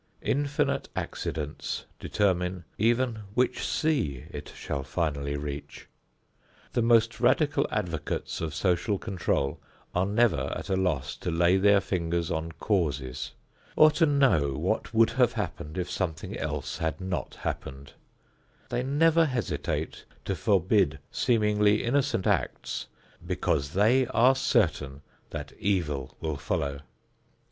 Infinite 0.23 0.89
accidents 0.95 1.85
determine 1.99 2.63
even 2.79 3.19
which 3.35 3.63
sea 3.63 4.25
it 4.31 4.51
shall 4.55 4.81
finally 4.81 5.37
reach. 5.37 5.87
The 6.73 6.81
most 6.81 7.19
radical 7.19 7.67
advocates 7.69 8.41
of 8.41 8.55
social 8.55 8.97
control 8.97 9.59
are 9.93 10.07
never 10.07 10.51
at 10.57 10.71
a 10.71 10.75
loss 10.75 11.15
to 11.17 11.29
lay 11.29 11.57
their 11.57 11.79
fingers 11.79 12.31
on 12.31 12.53
causes 12.53 13.33
or 13.75 13.91
to 13.91 14.07
know 14.07 14.53
what 14.57 14.91
would 14.91 15.11
have 15.11 15.33
happened 15.33 15.77
if 15.77 15.91
something 15.91 16.35
else 16.35 16.79
had 16.79 16.99
not 16.99 17.35
happened; 17.35 17.93
they 18.69 18.81
never 18.81 19.25
hesitate 19.25 20.05
to 20.25 20.33
forbid 20.33 20.97
seemingly 21.11 21.83
innocent 21.83 22.25
acts 22.25 22.87
because 23.23 23.73
they 23.73 24.07
are 24.07 24.33
certain 24.35 25.03
that 25.29 25.53
evil 25.59 26.17
will 26.19 26.37
follow. 26.37 26.79